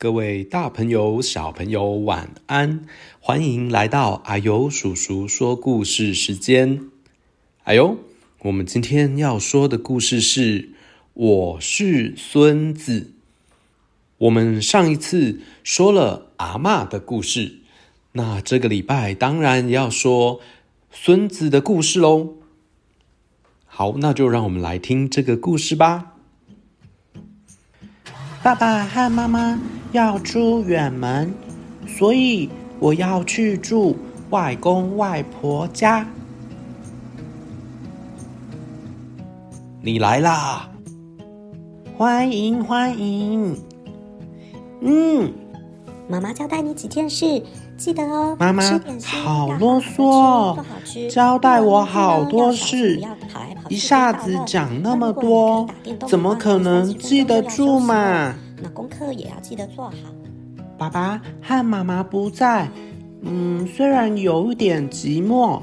[0.00, 2.86] 各位大朋友、小朋友，晚安！
[3.18, 6.82] 欢迎来到阿尤叔叔说故事时间。
[7.64, 7.98] 阿尤，
[8.42, 10.62] 我们今天要说的故事是
[11.14, 13.00] 《我是孙子》。
[14.18, 17.58] 我们上一次说了阿嬷的故事，
[18.12, 20.40] 那这个礼拜当然要说
[20.92, 22.34] 孙子的故事喽。
[23.66, 26.14] 好，那就让我们来听这个故事吧。
[28.40, 29.60] 爸爸和妈妈
[29.92, 31.32] 要出远门，
[31.86, 33.96] 所以我要去住
[34.30, 36.06] 外公外婆家。
[39.80, 40.68] 你来啦！
[41.96, 43.56] 欢迎欢迎。
[44.82, 45.32] 嗯，
[46.06, 47.42] 妈妈交代你几件事，
[47.78, 48.36] 记得哦。
[48.38, 48.62] 妈妈
[49.02, 50.62] 好啰嗦，
[51.08, 53.00] 交代我好多事，
[53.70, 55.66] 一下子讲那么多，
[56.06, 58.34] 怎么可能记得住嘛？
[58.62, 59.94] 那功课也要记得做好。
[60.76, 62.68] 爸爸和妈妈不在，
[63.22, 65.60] 嗯，虽然有一点寂寞，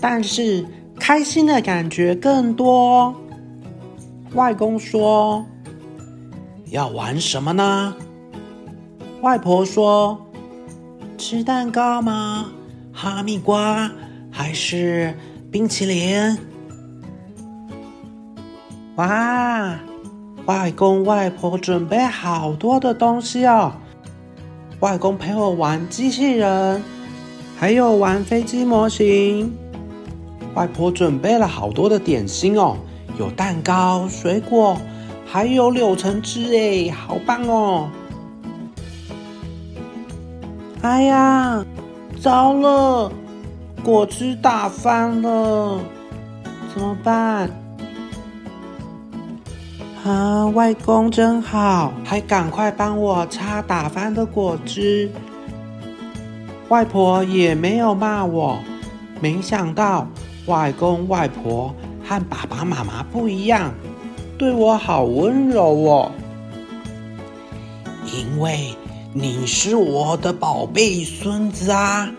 [0.00, 0.64] 但是
[0.98, 3.14] 开心的感觉更多。
[4.34, 5.44] 外公说
[6.70, 7.94] ：“要玩什么呢？”
[9.22, 10.18] 外婆说
[11.18, 12.50] ：“吃蛋糕吗？
[12.92, 13.90] 哈密瓜
[14.30, 15.14] 还是
[15.50, 16.38] 冰淇淋？”
[18.96, 19.78] 哇！
[20.48, 23.70] 外公外婆准备好多的东西哦。
[24.80, 26.82] 外公陪我玩机器人，
[27.58, 29.54] 还有玩飞机模型。
[30.54, 32.78] 外婆准备了好多的点心哦，
[33.18, 34.78] 有蛋糕、水果，
[35.26, 37.90] 还有柳橙汁哎，好棒哦！
[40.80, 41.62] 哎呀，
[42.22, 43.12] 糟了，
[43.84, 45.78] 果汁打翻了，
[46.72, 47.50] 怎么办？
[50.08, 55.10] 啊，外公真好，还赶快帮我擦打翻的果汁。
[56.70, 58.58] 外婆也没有骂我，
[59.20, 60.08] 没想到
[60.46, 63.70] 外公外婆和爸爸妈妈不一样，
[64.38, 66.10] 对我好温柔哦。
[68.06, 68.74] 因为
[69.12, 72.10] 你是我的宝贝孙子啊。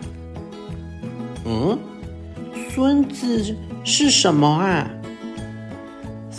[1.44, 1.76] 嗯，
[2.72, 4.88] 孙子是什么啊？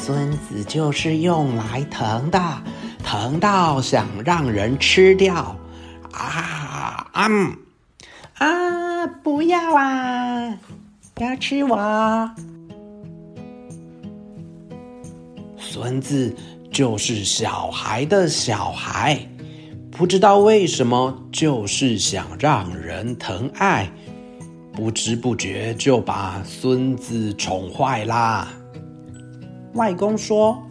[0.04, 2.42] 孙子就是用来疼的，
[3.04, 5.56] 疼到想让人吃掉。
[6.12, 7.30] 啊啊
[8.40, 9.06] 啊！
[9.24, 10.58] 不要啊！
[11.14, 12.32] 不要吃我！
[15.60, 16.36] 孙子
[16.72, 19.30] 就是小孩的小孩，
[19.92, 23.88] 不知道为什么就是想让人疼爱，
[24.74, 28.48] 不知不觉就把孙子宠坏啦。
[29.74, 30.62] 外公说：“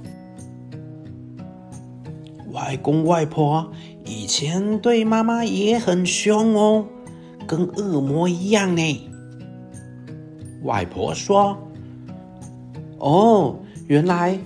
[2.53, 3.73] 外公外婆
[4.05, 6.85] 以前对妈妈也很凶哦，
[7.47, 9.09] 跟恶魔一样呢。”
[10.65, 11.57] 外婆说
[13.01, 13.57] ：“哦，
[13.87, 14.39] 原来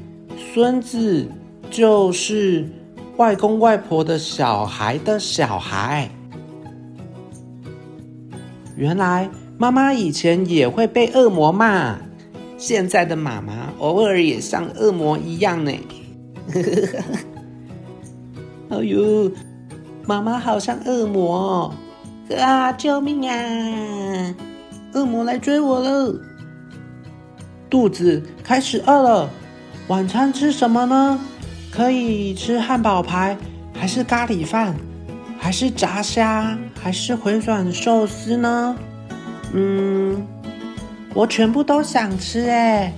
[0.53, 1.27] 孙子
[1.69, 2.69] 就是
[3.17, 6.09] 外公外婆的小孩的小孩。
[8.77, 9.29] 原来
[9.59, 11.99] 妈妈以前也会被恶魔骂。”
[12.67, 15.71] 现在的妈妈偶尔也像恶魔一样呢。
[18.71, 19.31] 哎呦，
[20.07, 21.75] 妈妈好像恶魔
[22.39, 22.73] 啊！
[22.73, 24.35] 救命啊！
[24.95, 26.15] 恶魔来追我了。
[27.69, 29.29] 肚子开始饿了，
[29.89, 31.21] 晚餐吃什么呢？
[31.71, 33.37] 可以吃汉堡排，
[33.75, 34.75] 还是咖喱饭，
[35.39, 38.75] 还是炸虾，还是回转寿司呢？
[39.53, 40.27] 嗯。
[41.15, 42.93] 我全部都想吃哎！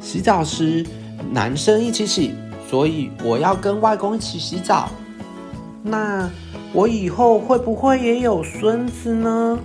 [0.00, 0.86] 洗澡时
[1.32, 2.36] 男生一起洗，
[2.70, 4.88] 所以我要跟外公一起洗澡。
[5.82, 6.30] 那
[6.72, 9.58] 我以后会不会也有孙子呢？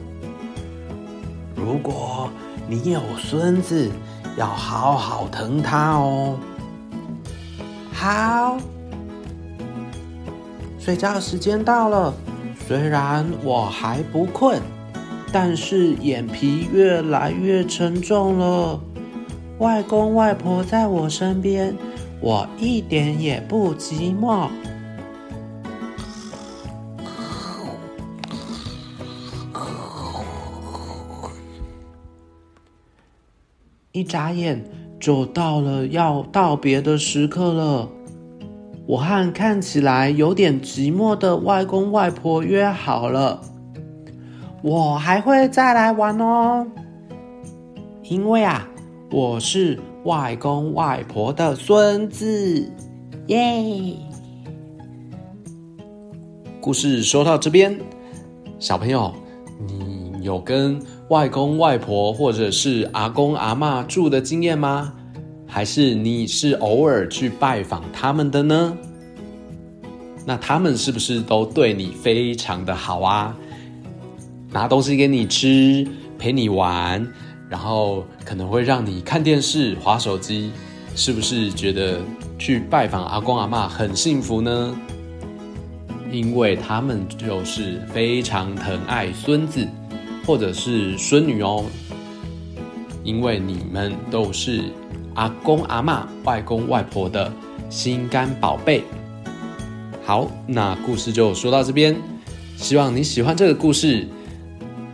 [1.55, 2.27] 如果
[2.67, 3.91] 你有孙子，
[4.37, 6.39] 要好好疼他哦。
[7.93, 8.57] 好，
[10.79, 12.11] 睡觉时间到了，
[12.67, 14.59] 虽然我还不困。
[15.31, 18.79] 但是眼皮越来越沉重了。
[19.59, 21.75] 外公外婆在我身边，
[22.21, 24.49] 我一点也不寂寞。
[33.91, 34.63] 一眨眼
[34.99, 37.89] 就到了要道别的时刻了。
[38.87, 43.41] 我和看起来有点寂寞的外公外婆约好了。
[44.61, 46.67] 我还会再来玩哦，
[48.03, 48.67] 因为啊，
[49.09, 52.69] 我是外公外婆的孙子，
[53.27, 53.95] 耶！
[56.59, 57.79] 故事说到这边，
[58.59, 59.13] 小朋友，
[59.65, 60.77] 你有跟
[61.07, 64.93] 外公外婆或者是阿公阿嬷住的经验吗？
[65.47, 68.77] 还是你是偶尔去拜访他们的呢？
[70.25, 73.35] 那他们是不是都对你非常的好啊？
[74.51, 75.87] 拿东西给你吃，
[76.17, 77.07] 陪你玩，
[77.47, 80.51] 然后可能会让你看电视、滑手机，
[80.95, 81.99] 是不是觉得
[82.39, 84.75] 去拜访阿公阿嬷很幸福呢？
[86.11, 89.67] 因为他们就是非常疼爱孙子
[90.25, 91.63] 或者是孙女哦，
[93.03, 94.63] 因为你们都是
[95.13, 97.31] 阿公阿嬷、外公外婆的
[97.69, 98.83] 心肝宝贝。
[100.03, 101.95] 好，那故事就说到这边，
[102.57, 104.07] 希望你喜欢这个故事。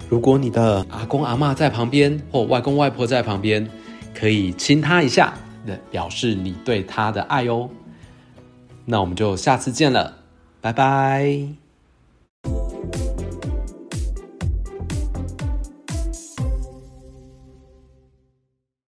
[0.10, 3.68] 如果你的阿公阿嬷在旁边，或外公外婆在旁边，
[4.14, 5.34] 可以亲他一下，
[5.90, 7.70] 表示你对他的爱哦。
[8.86, 10.14] 那我们就下次见了，
[10.62, 11.65] 拜拜。